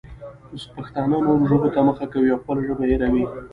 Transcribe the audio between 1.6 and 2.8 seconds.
ته مخه کوي او خپله